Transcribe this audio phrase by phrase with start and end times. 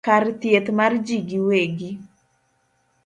[0.07, 1.91] kar thieth mar jii giwegi